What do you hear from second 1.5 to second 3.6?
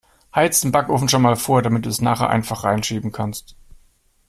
damit du es nachher einfach 'reinschieben kannst.